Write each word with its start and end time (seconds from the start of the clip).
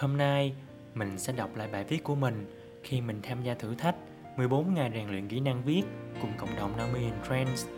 Hôm 0.00 0.16
nay, 0.16 0.52
mình 0.94 1.18
sẽ 1.18 1.32
đọc 1.32 1.50
lại 1.56 1.68
bài 1.72 1.84
viết 1.84 2.04
của 2.04 2.14
mình 2.14 2.46
khi 2.82 3.00
mình 3.00 3.20
tham 3.22 3.42
gia 3.42 3.54
thử 3.54 3.74
thách 3.74 3.94
14 4.36 4.74
ngày 4.74 4.90
rèn 4.94 5.08
luyện 5.08 5.28
kỹ 5.28 5.40
năng 5.40 5.62
viết 5.64 5.82
cùng 6.22 6.30
cộng 6.38 6.56
đồng 6.56 6.76
Naomi 6.76 7.04
and 7.04 7.26
Friends. 7.28 7.68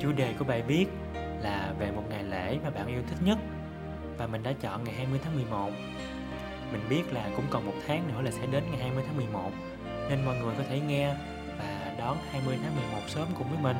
Chủ 0.00 0.12
đề 0.12 0.34
của 0.38 0.44
bài 0.44 0.62
viết 0.62 0.86
là 1.14 1.74
về 1.78 1.90
một 1.90 2.02
ngày 2.10 2.24
lễ 2.24 2.58
mà 2.64 2.70
bạn 2.70 2.86
yêu 2.86 3.02
thích 3.08 3.18
nhất 3.24 3.38
và 4.18 4.26
mình 4.26 4.42
đã 4.42 4.52
chọn 4.60 4.84
ngày 4.84 4.94
20 4.94 5.20
tháng 5.24 5.34
11. 5.34 5.70
Mình 6.72 6.82
biết 6.90 7.12
là 7.12 7.30
cũng 7.36 7.44
còn 7.50 7.66
một 7.66 7.74
tháng 7.86 8.08
nữa 8.08 8.22
là 8.22 8.30
sẽ 8.30 8.46
đến 8.46 8.64
ngày 8.70 8.80
20 8.80 9.04
tháng 9.06 9.16
11 9.16 9.50
nên 10.08 10.24
mọi 10.24 10.36
người 10.36 10.54
có 10.58 10.64
thể 10.68 10.80
nghe 10.80 11.14
và 11.58 11.94
đón 11.98 12.16
20 12.30 12.58
tháng 12.62 12.76
11 12.76 13.00
sớm 13.08 13.28
cùng 13.38 13.46
với 13.50 13.58
mình. 13.62 13.76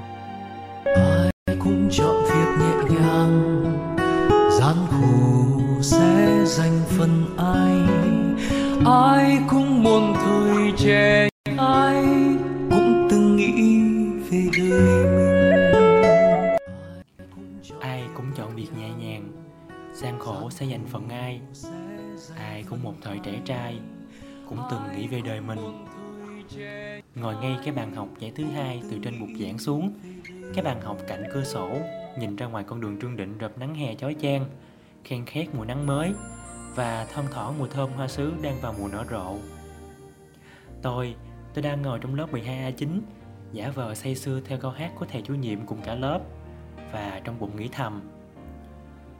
ai 1.46 1.56
cũng 1.64 1.88
cho 1.92 2.11
ai 8.86 9.38
cũng 9.50 9.82
buồn 9.82 10.14
thời 10.14 10.72
trẻ 10.76 11.28
ai 11.58 12.04
cũng 12.70 13.08
từng 13.10 13.36
nghĩ 13.36 13.80
về 14.30 14.50
đời 14.58 15.04
mình 15.04 15.92
Ai 17.80 18.04
cũng 18.14 18.26
chọn 18.36 18.56
việc 18.56 18.68
nhẹ 18.78 18.90
nhàng, 18.90 19.28
gian 19.94 20.18
khổ 20.18 20.50
sẽ 20.50 20.66
dành 20.66 20.86
phần 20.86 21.08
ai. 21.08 21.40
Ai 22.36 22.64
cũng 22.70 22.82
một 22.82 22.94
thời 23.02 23.18
trẻ 23.18 23.40
trai, 23.44 23.78
cũng 24.48 24.58
từng 24.70 24.80
nghĩ 24.96 25.08
về 25.08 25.20
đời 25.20 25.40
mình. 25.40 25.58
Ngồi 27.14 27.34
ngay 27.34 27.56
cái 27.64 27.74
bàn 27.74 27.94
học 27.94 28.08
giải 28.18 28.32
thứ 28.34 28.44
hai 28.44 28.82
từ 28.90 28.98
trên 29.02 29.20
bục 29.20 29.28
giảng 29.40 29.58
xuống, 29.58 29.92
cái 30.54 30.64
bàn 30.64 30.80
học 30.80 30.96
cạnh 31.08 31.24
cửa 31.34 31.44
sổ, 31.44 31.70
nhìn 32.18 32.36
ra 32.36 32.46
ngoài 32.46 32.64
con 32.64 32.80
đường 32.80 32.98
Trương 33.00 33.16
Định 33.16 33.38
rợp 33.38 33.58
nắng 33.58 33.74
hè 33.74 33.94
chói 33.94 34.16
chang, 34.22 34.44
khen 35.04 35.24
khét 35.26 35.54
mùa 35.54 35.64
nắng 35.64 35.86
mới 35.86 36.12
và 36.74 37.06
thân 37.12 37.26
thỏ 37.30 37.52
mùi 37.58 37.68
thơm 37.68 37.90
hoa 37.92 38.08
sứ 38.08 38.32
đang 38.42 38.60
vào 38.60 38.74
mùa 38.78 38.88
nở 38.88 39.04
rộ. 39.10 39.36
Tôi, 40.82 41.14
tôi 41.54 41.62
đang 41.62 41.82
ngồi 41.82 41.98
trong 41.98 42.14
lớp 42.14 42.26
12A9, 42.32 43.00
giả 43.52 43.70
vờ 43.74 43.94
say 43.94 44.14
sưa 44.14 44.40
theo 44.40 44.58
câu 44.58 44.70
hát 44.70 44.92
của 44.98 45.06
thầy 45.08 45.22
chủ 45.22 45.34
nhiệm 45.34 45.66
cùng 45.66 45.82
cả 45.82 45.94
lớp 45.94 46.20
và 46.92 47.20
trong 47.24 47.38
bụng 47.38 47.56
nghĩ 47.56 47.68
thầm 47.72 48.00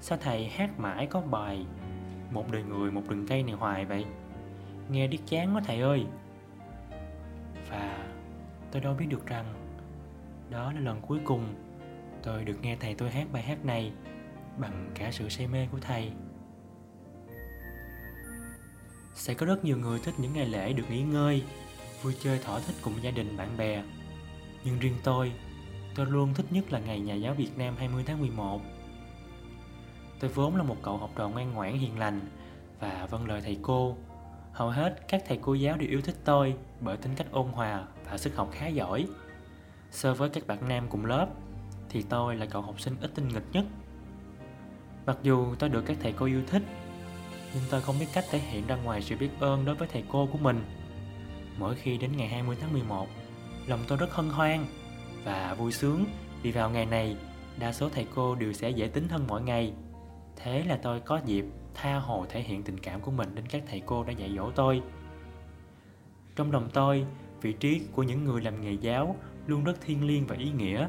Sao 0.00 0.18
thầy 0.20 0.48
hát 0.48 0.78
mãi 0.78 1.06
có 1.06 1.20
bài 1.20 1.66
Một 2.30 2.52
đời 2.52 2.62
người 2.62 2.90
một 2.90 3.02
rừng 3.08 3.26
cây 3.28 3.42
này 3.42 3.54
hoài 3.54 3.84
vậy? 3.84 4.04
Nghe 4.90 5.06
điếc 5.06 5.20
chán 5.26 5.54
quá 5.54 5.62
thầy 5.66 5.80
ơi. 5.80 6.04
Và 7.70 8.06
tôi 8.70 8.82
đâu 8.82 8.94
biết 8.94 9.06
được 9.08 9.26
rằng 9.26 9.44
Đó 10.50 10.72
là 10.72 10.80
lần 10.80 11.00
cuối 11.00 11.18
cùng 11.24 11.54
Tôi 12.22 12.44
được 12.44 12.56
nghe 12.62 12.76
thầy 12.80 12.94
tôi 12.94 13.10
hát 13.10 13.26
bài 13.32 13.42
hát 13.42 13.64
này 13.64 13.92
Bằng 14.58 14.90
cả 14.94 15.08
sự 15.12 15.28
say 15.28 15.46
mê 15.46 15.68
của 15.72 15.78
thầy. 15.80 16.12
Sẽ 19.14 19.34
có 19.34 19.46
rất 19.46 19.64
nhiều 19.64 19.76
người 19.76 19.98
thích 19.98 20.14
những 20.18 20.32
ngày 20.32 20.46
lễ 20.46 20.72
được 20.72 20.84
nghỉ 20.90 21.02
ngơi, 21.02 21.42
Vui 22.02 22.16
chơi 22.20 22.38
thỏa 22.38 22.60
thích 22.60 22.76
cùng 22.82 22.94
gia 23.02 23.10
đình, 23.10 23.36
bạn 23.36 23.56
bè 23.56 23.82
Nhưng 24.64 24.78
riêng 24.78 24.96
tôi 25.04 25.32
Tôi 25.94 26.06
luôn 26.06 26.34
thích 26.34 26.46
nhất 26.50 26.72
là 26.72 26.78
ngày 26.78 27.00
Nhà 27.00 27.14
giáo 27.14 27.34
Việt 27.34 27.58
Nam 27.58 27.74
20 27.78 28.04
tháng 28.06 28.20
11. 28.20 28.60
Tôi 30.20 30.30
vốn 30.30 30.56
là 30.56 30.62
một 30.62 30.76
cậu 30.82 30.96
học 30.96 31.10
trò 31.16 31.28
ngoan 31.28 31.52
ngoãn, 31.52 31.78
hiền 31.78 31.98
lành 31.98 32.20
và 32.80 33.06
vâng 33.10 33.26
lời 33.26 33.40
thầy 33.44 33.58
cô. 33.62 33.96
Hầu 34.52 34.70
hết 34.70 35.08
các 35.08 35.22
thầy 35.26 35.38
cô 35.42 35.54
giáo 35.54 35.76
đều 35.76 35.88
yêu 35.88 36.00
thích 36.00 36.16
tôi 36.24 36.54
bởi 36.80 36.96
tính 36.96 37.14
cách 37.16 37.26
ôn 37.30 37.46
hòa 37.46 37.84
và 38.10 38.18
sức 38.18 38.36
học 38.36 38.48
khá 38.52 38.66
giỏi. 38.66 39.06
So 39.90 40.14
với 40.14 40.28
các 40.28 40.46
bạn 40.46 40.68
nam 40.68 40.86
cùng 40.88 41.04
lớp, 41.04 41.26
thì 41.88 42.02
tôi 42.02 42.36
là 42.36 42.46
cậu 42.46 42.62
học 42.62 42.80
sinh 42.80 42.96
ít 43.00 43.10
tinh 43.14 43.28
nghịch 43.28 43.52
nhất. 43.52 43.64
Mặc 45.06 45.18
dù 45.22 45.54
tôi 45.58 45.68
được 45.68 45.82
các 45.86 45.96
thầy 46.00 46.12
cô 46.12 46.26
yêu 46.26 46.42
thích 46.46 46.62
nhưng 47.54 47.62
tôi 47.70 47.80
không 47.80 47.98
biết 48.00 48.06
cách 48.12 48.24
thể 48.30 48.38
hiện 48.38 48.66
ra 48.66 48.76
ngoài 48.76 49.02
sự 49.02 49.16
biết 49.16 49.30
ơn 49.40 49.64
đối 49.64 49.74
với 49.74 49.88
thầy 49.92 50.04
cô 50.08 50.28
của 50.32 50.38
mình. 50.38 50.60
Mỗi 51.58 51.74
khi 51.74 51.98
đến 51.98 52.16
ngày 52.16 52.28
20 52.28 52.56
tháng 52.60 52.72
11, 52.72 53.08
lòng 53.66 53.80
tôi 53.88 53.98
rất 53.98 54.14
hân 54.14 54.28
hoan 54.28 54.66
và 55.24 55.54
vui 55.54 55.72
sướng 55.72 56.04
vì 56.42 56.52
vào 56.52 56.70
ngày 56.70 56.86
này 56.86 57.16
đa 57.58 57.72
số 57.72 57.88
thầy 57.88 58.06
cô 58.14 58.34
đều 58.34 58.52
sẽ 58.52 58.70
dễ 58.70 58.88
tính 58.88 59.08
hơn 59.08 59.24
mỗi 59.28 59.42
ngày. 59.42 59.72
Thế 60.36 60.64
là 60.64 60.78
tôi 60.82 61.00
có 61.00 61.20
dịp 61.24 61.44
tha 61.74 61.98
hồ 61.98 62.26
thể 62.28 62.40
hiện 62.40 62.62
tình 62.62 62.78
cảm 62.78 63.00
của 63.00 63.10
mình 63.10 63.34
đến 63.34 63.46
các 63.48 63.62
thầy 63.70 63.82
cô 63.86 64.04
đã 64.04 64.12
dạy 64.12 64.34
dỗ 64.36 64.50
tôi. 64.50 64.82
Trong 66.36 66.52
lòng 66.52 66.68
tôi, 66.72 67.06
vị 67.40 67.52
trí 67.52 67.80
của 67.92 68.02
những 68.02 68.24
người 68.24 68.42
làm 68.42 68.60
nghề 68.60 68.72
giáo 68.72 69.16
luôn 69.46 69.64
rất 69.64 69.80
thiêng 69.80 70.06
liêng 70.06 70.26
và 70.26 70.36
ý 70.36 70.50
nghĩa. 70.50 70.88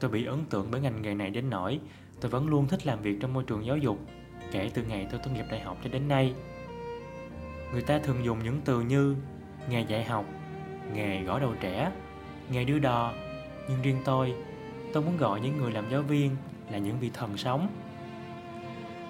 Tôi 0.00 0.10
bị 0.10 0.24
ấn 0.24 0.44
tượng 0.50 0.68
bởi 0.70 0.80
ngành 0.80 1.02
nghề 1.02 1.14
này 1.14 1.30
đến 1.30 1.50
nỗi 1.50 1.80
tôi 2.20 2.30
vẫn 2.30 2.48
luôn 2.48 2.68
thích 2.68 2.86
làm 2.86 3.02
việc 3.02 3.16
trong 3.20 3.32
môi 3.32 3.44
trường 3.44 3.66
giáo 3.66 3.76
dục 3.76 3.98
kể 4.50 4.70
từ 4.74 4.82
ngày 4.82 5.06
tôi 5.10 5.20
tốt 5.24 5.30
nghiệp 5.34 5.44
đại 5.50 5.60
học 5.60 5.78
cho 5.84 5.90
đến 5.90 6.08
nay. 6.08 6.34
Người 7.72 7.82
ta 7.82 7.98
thường 7.98 8.24
dùng 8.24 8.44
những 8.44 8.60
từ 8.64 8.80
như 8.80 9.16
nghề 9.68 9.80
dạy 9.80 10.04
học, 10.04 10.24
nghề 10.94 11.22
gõ 11.22 11.38
đầu 11.38 11.54
trẻ, 11.60 11.92
nghề 12.50 12.64
đưa 12.64 12.78
đò. 12.78 13.12
Nhưng 13.68 13.82
riêng 13.82 14.02
tôi 14.04 14.34
tôi 14.92 15.02
muốn 15.02 15.16
gọi 15.16 15.40
những 15.40 15.56
người 15.56 15.72
làm 15.72 15.90
giáo 15.90 16.02
viên 16.02 16.36
là 16.70 16.78
những 16.78 17.00
vị 17.00 17.10
thần 17.14 17.36
sống. 17.36 17.68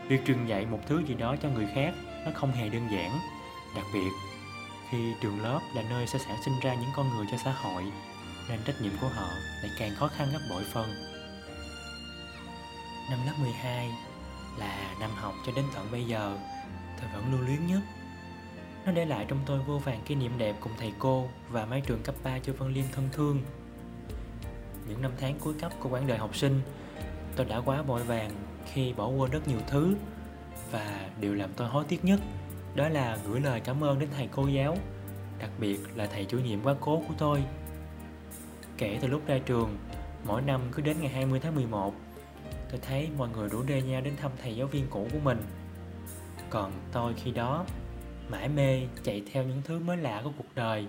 Việc 0.08 0.20
truyền 0.26 0.46
dạy 0.46 0.66
một 0.66 0.80
thứ 0.86 1.02
gì 1.06 1.14
đó 1.14 1.36
cho 1.42 1.48
người 1.48 1.66
khác 1.74 1.94
nó 2.24 2.30
không 2.34 2.52
hề 2.52 2.68
đơn 2.68 2.88
giản. 2.92 3.18
Đặc 3.76 3.84
biệt 3.94 4.10
khi 4.90 5.14
trường 5.20 5.42
lớp 5.42 5.60
là 5.74 5.82
nơi 5.90 6.06
sẽ 6.06 6.18
sản 6.18 6.36
sinh 6.44 6.54
ra 6.62 6.74
những 6.74 6.90
con 6.96 7.08
người 7.08 7.26
cho 7.30 7.36
xã 7.44 7.52
hội 7.52 7.82
nên 8.48 8.60
trách 8.64 8.80
nhiệm 8.82 8.92
của 9.00 9.08
họ 9.08 9.28
lại 9.62 9.70
càng 9.78 9.94
khó 9.96 10.08
khăn 10.08 10.28
gấp 10.32 10.40
bội 10.50 10.64
phần. 10.72 10.88
Năm 13.10 13.18
lớp 13.26 13.32
12 13.40 13.90
là 14.58 14.94
năm 15.00 15.10
học 15.16 15.34
cho 15.46 15.52
đến 15.56 15.64
tận 15.74 15.88
bây 15.92 16.04
giờ 16.04 16.38
tôi 17.00 17.10
vẫn 17.14 17.32
lưu 17.32 17.40
luyến 17.40 17.66
nhất 17.66 17.80
nó 18.86 18.92
để 18.92 19.04
lại 19.04 19.24
trong 19.28 19.38
tôi 19.46 19.58
vô 19.58 19.78
vàng 19.78 20.00
kỷ 20.06 20.14
niệm 20.14 20.32
đẹp 20.38 20.56
cùng 20.60 20.72
thầy 20.78 20.92
cô 20.98 21.28
và 21.50 21.64
mái 21.64 21.80
trường 21.80 22.02
cấp 22.02 22.14
3 22.22 22.38
cho 22.38 22.52
Vân 22.52 22.72
Liêm 22.72 22.84
thân 22.92 23.08
thương. 23.12 23.42
Những 24.88 25.02
năm 25.02 25.12
tháng 25.20 25.38
cuối 25.38 25.54
cấp 25.60 25.72
của 25.80 25.88
quãng 25.88 26.06
đời 26.06 26.18
học 26.18 26.36
sinh, 26.36 26.60
tôi 27.36 27.46
đã 27.46 27.60
quá 27.60 27.82
vội 27.82 28.02
vàng 28.02 28.30
khi 28.72 28.92
bỏ 28.92 29.08
quên 29.08 29.30
rất 29.30 29.48
nhiều 29.48 29.58
thứ 29.66 29.94
và 30.70 31.10
điều 31.20 31.34
làm 31.34 31.50
tôi 31.56 31.68
hối 31.68 31.84
tiếc 31.88 32.04
nhất 32.04 32.20
đó 32.74 32.88
là 32.88 33.18
gửi 33.26 33.40
lời 33.40 33.60
cảm 33.60 33.84
ơn 33.84 33.98
đến 33.98 34.08
thầy 34.16 34.28
cô 34.32 34.46
giáo, 34.46 34.76
đặc 35.38 35.50
biệt 35.58 35.80
là 35.94 36.06
thầy 36.06 36.24
chủ 36.24 36.38
nhiệm 36.38 36.62
quá 36.64 36.74
cố 36.80 37.02
của 37.08 37.14
tôi. 37.18 37.42
Kể 38.78 38.98
từ 39.00 39.08
lúc 39.08 39.26
ra 39.26 39.38
trường, 39.46 39.76
mỗi 40.24 40.42
năm 40.42 40.60
cứ 40.72 40.82
đến 40.82 40.96
ngày 41.00 41.08
20 41.08 41.40
tháng 41.40 41.54
11, 41.54 41.94
tôi 42.72 42.80
thấy 42.80 43.10
mọi 43.18 43.28
người 43.28 43.48
rủ 43.48 43.64
rê 43.68 43.82
nhau 43.82 44.00
đến 44.00 44.14
thăm 44.16 44.30
thầy 44.42 44.56
giáo 44.56 44.66
viên 44.66 44.86
cũ 44.90 45.08
của 45.12 45.18
mình. 45.18 45.38
Còn 46.50 46.72
tôi 46.92 47.14
khi 47.14 47.30
đó 47.30 47.64
mãi 48.28 48.48
mê 48.48 48.82
chạy 49.02 49.22
theo 49.32 49.44
những 49.44 49.62
thứ 49.64 49.78
mới 49.78 49.96
lạ 49.96 50.20
của 50.24 50.30
cuộc 50.38 50.54
đời 50.54 50.86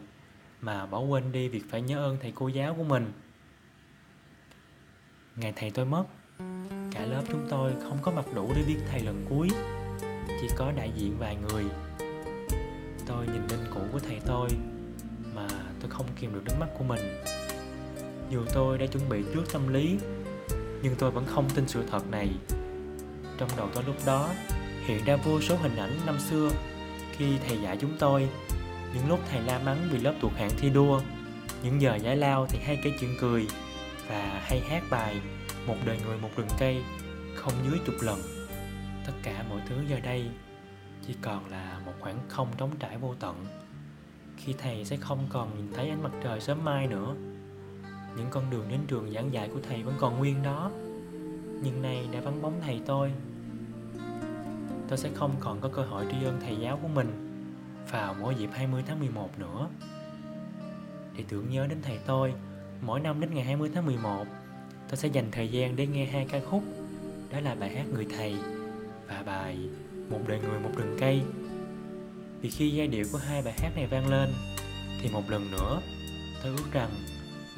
mà 0.62 0.86
bỏ 0.86 1.00
quên 1.00 1.32
đi 1.32 1.48
việc 1.48 1.64
phải 1.70 1.82
nhớ 1.82 1.98
ơn 1.98 2.18
thầy 2.22 2.32
cô 2.36 2.48
giáo 2.48 2.74
của 2.74 2.84
mình. 2.84 3.12
Ngày 5.36 5.54
thầy 5.56 5.72
tôi 5.72 5.86
mất, 5.86 6.04
cả 6.92 7.06
lớp 7.06 7.24
chúng 7.30 7.48
tôi 7.50 7.74
không 7.84 7.98
có 8.02 8.12
mặt 8.12 8.26
đủ 8.36 8.52
để 8.56 8.62
viết 8.62 8.78
thầy 8.92 9.00
lần 9.00 9.26
cuối, 9.30 9.50
chỉ 10.42 10.48
có 10.58 10.72
đại 10.72 10.92
diện 10.96 11.18
vài 11.20 11.36
người. 11.36 11.64
Tôi 13.08 13.28
nhìn 13.28 13.48
linh 13.50 13.72
cũ 13.74 13.82
của 13.92 14.00
thầy 14.00 14.20
tôi 14.26 14.50
mà 15.34 15.48
tôi 15.80 15.90
không 15.90 16.06
kìm 16.20 16.34
được 16.34 16.42
nước 16.46 16.56
mắt 16.60 16.70
của 16.78 16.84
mình. 16.84 17.22
Dù 18.30 18.46
tôi 18.54 18.78
đã 18.78 18.86
chuẩn 18.86 19.10
bị 19.10 19.24
trước 19.34 19.44
tâm 19.54 19.74
lý 19.74 19.98
nhưng 20.84 20.96
tôi 20.96 21.12
vẫn 21.12 21.26
không 21.26 21.50
tin 21.56 21.68
sự 21.68 21.84
thật 21.92 22.12
này. 22.12 22.30
Trong 23.38 23.50
đầu 23.58 23.70
tôi 23.74 23.84
lúc 23.84 23.96
đó, 24.06 24.30
hiện 24.86 25.04
ra 25.06 25.16
vô 25.16 25.42
số 25.42 25.56
hình 25.56 25.76
ảnh 25.76 25.98
năm 26.06 26.20
xưa 26.20 26.50
khi 27.12 27.38
thầy 27.48 27.58
dạy 27.62 27.78
chúng 27.78 27.98
tôi. 28.00 28.30
Những 28.94 29.10
lúc 29.10 29.20
thầy 29.32 29.42
la 29.42 29.60
mắng 29.60 29.88
vì 29.92 30.00
lớp 30.00 30.14
thuộc 30.22 30.32
hạng 30.36 30.52
thi 30.58 30.70
đua, 30.70 31.02
những 31.64 31.82
giờ 31.82 31.96
giải 31.96 32.16
lao 32.16 32.46
thì 32.50 32.60
hay 32.64 32.80
kể 32.84 32.92
chuyện 33.00 33.16
cười 33.22 33.48
và 34.08 34.42
hay 34.44 34.60
hát 34.60 34.84
bài 34.90 35.22
một 35.68 35.76
đời 35.86 36.00
người 36.06 36.18
một 36.18 36.30
rừng 36.36 36.48
cây, 36.60 36.84
không 37.36 37.54
dưới 37.70 37.80
chục 37.86 37.96
lần. 38.02 38.22
Tất 39.06 39.14
cả 39.24 39.46
mọi 39.50 39.62
thứ 39.70 39.76
giờ 39.90 40.00
đây 40.00 40.26
chỉ 41.08 41.16
còn 41.22 41.50
là 41.50 41.80
một 41.86 41.94
khoảng 42.00 42.18
không 42.28 42.48
trống 42.58 42.72
trải 42.80 42.98
vô 42.98 43.16
tận. 43.20 43.46
Khi 44.38 44.54
thầy 44.58 44.86
sẽ 44.86 44.98
không 44.98 45.28
còn 45.30 45.58
nhìn 45.58 45.74
thấy 45.74 45.90
ánh 45.90 46.04
mặt 46.04 46.12
trời 46.24 46.42
sớm 46.42 46.66
mai 46.66 46.88
nữa 46.88 47.16
những 48.18 48.28
con 48.30 48.50
đường 48.50 48.66
đến 48.70 48.80
trường 48.88 49.12
giảng 49.12 49.34
dạy 49.34 49.50
của 49.54 49.60
thầy 49.70 49.84
vẫn 49.84 49.96
còn 50.00 50.18
nguyên 50.18 50.44
đó 50.44 50.72
nhưng 51.64 51.82
nay 51.82 52.08
đã 52.12 52.20
vắng 52.20 52.42
bóng 52.42 52.62
thầy 52.62 52.82
tôi 52.86 53.12
tôi 54.88 54.98
sẽ 54.98 55.10
không 55.14 55.36
còn 55.40 55.62
có 55.62 55.70
cơ 55.70 55.82
hội 55.82 56.06
tri 56.12 56.26
ân 56.26 56.40
thầy 56.46 56.56
giáo 56.56 56.80
của 56.82 56.88
mình 56.88 57.30
vào 57.92 58.16
mỗi 58.22 58.36
dịp 58.36 58.50
20 58.54 58.84
tháng 58.88 59.00
11 59.00 59.40
nữa. 59.40 59.70
Để 61.18 61.24
tưởng 61.30 61.50
nhớ 61.50 61.68
đến 61.68 61.78
thầy 61.82 61.98
tôi, 62.06 62.34
mỗi 62.82 63.00
năm 63.00 63.22
đến 63.22 63.34
ngày 63.34 63.44
20 63.44 63.70
tháng 63.74 63.86
11, 63.86 64.26
tôi 64.90 64.98
sẽ 64.98 65.08
dành 65.08 65.28
thời 65.32 65.48
gian 65.48 65.76
để 65.76 65.88
nghe 65.88 66.06
hai 66.06 66.28
ca 66.30 66.40
khúc. 66.50 66.64
Đó 67.32 67.40
là 67.40 67.56
bài 67.56 67.76
hát 67.76 67.86
Người 67.94 68.08
Thầy 68.18 68.36
và 69.08 69.24
bài 69.26 69.58
Một 70.10 70.20
đời 70.28 70.40
người 70.40 70.60
một 70.60 70.72
rừng 70.76 70.98
cây. 71.00 71.22
Vì 72.42 72.50
khi 72.50 72.70
giai 72.70 72.88
điệu 72.88 73.06
của 73.12 73.18
hai 73.18 73.42
bài 73.42 73.54
hát 73.58 73.70
này 73.76 73.88
vang 73.88 74.08
lên, 74.08 74.30
thì 75.02 75.10
một 75.14 75.30
lần 75.30 75.52
nữa 75.52 75.82
tôi 76.44 76.52
ước 76.58 76.72
rằng 76.72 76.90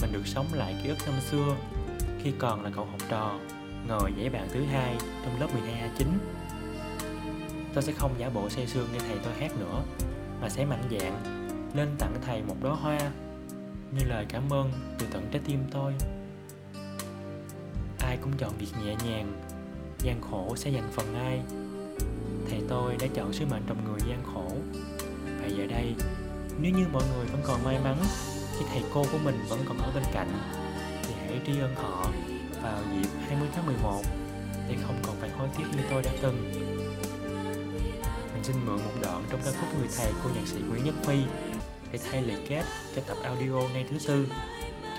mình 0.01 0.11
được 0.13 0.27
sống 0.27 0.45
lại 0.53 0.75
ký 0.83 0.89
ức 0.89 0.97
năm 1.05 1.15
xưa. 1.31 1.55
Khi 2.23 2.33
còn 2.39 2.63
là 2.63 2.69
cậu 2.75 2.85
học 2.85 2.99
trò, 3.09 3.39
ngồi 3.87 4.11
dãy 4.17 4.29
bàn 4.29 4.47
thứ 4.51 4.63
hai 4.63 4.95
trong 5.25 5.39
lớp 5.39 5.47
12A9 5.47 6.05
tôi 7.75 7.83
sẽ 7.83 7.93
không 7.93 8.15
giả 8.17 8.29
bộ 8.29 8.49
say 8.49 8.67
sương 8.67 8.87
nghe 8.93 8.99
thầy 8.99 9.17
tôi 9.23 9.33
hát 9.33 9.51
nữa, 9.59 9.83
mà 10.41 10.49
sẽ 10.49 10.65
mạnh 10.65 10.83
dạn 10.91 11.13
lên 11.73 11.89
tặng 11.99 12.13
thầy 12.25 12.41
một 12.41 12.55
đóa 12.61 12.75
hoa 12.75 12.99
như 13.91 14.05
lời 14.05 14.25
cảm 14.29 14.53
ơn 14.53 14.71
từ 14.99 15.05
tận 15.11 15.27
trái 15.31 15.41
tim 15.45 15.59
tôi. 15.71 15.93
Ai 17.99 18.17
cũng 18.21 18.31
chọn 18.37 18.51
việc 18.59 18.67
nhẹ 18.85 18.95
nhàng, 19.05 19.41
gian 19.99 20.21
khổ 20.21 20.55
sẽ 20.55 20.69
dành 20.69 20.91
phần 20.91 21.15
ai. 21.15 21.41
Thầy 22.49 22.61
tôi 22.69 22.95
đã 22.99 23.07
chọn 23.13 23.33
sứ 23.33 23.45
mệnh 23.45 23.63
trong 23.67 23.85
người 23.85 23.99
gian 24.09 24.23
khổ. 24.33 24.51
Và 25.41 25.47
giờ 25.47 25.65
đây, 25.67 25.95
nếu 26.59 26.71
như 26.71 26.85
mọi 26.93 27.03
người 27.15 27.25
vẫn 27.25 27.41
còn 27.45 27.63
may 27.63 27.79
mắn 27.83 27.97
khi 28.59 28.65
thầy 28.69 28.83
cô 28.93 29.05
của 29.11 29.17
mình 29.23 29.45
vẫn 29.49 29.59
còn 29.67 29.77
ở 29.77 29.91
bên 29.95 30.03
cạnh, 30.13 30.27
thì 31.03 31.13
hãy 31.27 31.41
tri 31.45 31.59
ân 31.59 31.75
họ 31.75 32.11
vào 32.63 32.79
dịp 32.93 33.09
20 33.27 33.47
tháng 33.55 33.65
11 33.65 34.01
để 34.69 34.75
không 34.87 34.95
còn 35.03 35.15
phải 35.19 35.29
hối 35.29 35.47
tiếc 35.57 35.63
như 35.71 35.83
tôi 35.89 36.01
đã 36.01 36.11
từng. 36.21 36.51
Mình 38.33 38.43
xin 38.43 38.55
mượn 38.65 38.75
một 38.75 38.91
đoạn 39.01 39.23
trong 39.29 39.39
ca 39.45 39.51
khúc 39.51 39.79
người 39.79 39.89
thầy 39.97 40.11
của 40.23 40.29
nhạc 40.35 40.47
sĩ 40.47 40.59
Nguyễn 40.69 40.83
Nhất 40.83 40.95
Phi 41.03 41.17
để 41.91 41.99
thay 42.11 42.21
lời 42.21 42.45
kết 42.49 42.63
cho 42.95 43.01
tập 43.07 43.17
audio 43.23 43.61
ngày 43.73 43.85
thứ 43.89 43.97
tư, 44.07 44.27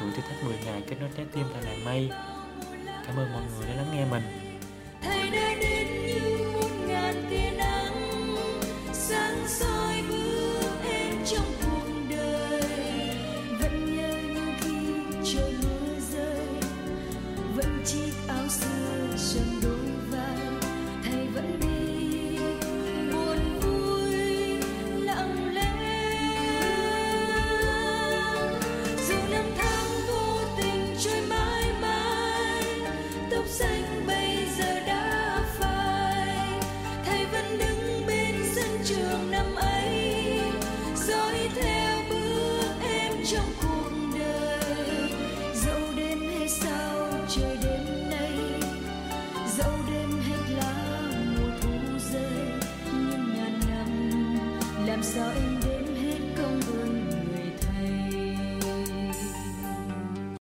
chuỗi 0.01 0.11
thử 0.11 0.23
thách 0.23 0.45
10 0.45 0.55
ngày 0.65 0.83
kết 0.89 0.97
nối 1.01 1.11
trái 1.17 1.27
tim 1.33 1.45
tại 1.53 1.63
làng 1.63 1.85
mây. 1.85 2.11
Cảm 3.07 3.17
ơn 3.17 3.33
mọi 3.33 3.43
người 3.43 3.67
đã 3.67 3.75
lắng 3.75 3.91
nghe 3.93 4.05
mình. 4.11 4.23
Thầy 5.03 5.31
đã 5.31 5.55
đến 5.61 5.87
như 6.07 6.39
một 6.53 6.69
ngàn 6.87 7.27
tia 7.31 7.57
nắng, 7.57 8.37
sáng 8.93 9.49
soi 9.49 10.03
bước 10.09 10.71
em 10.85 11.15
trong 11.27 11.56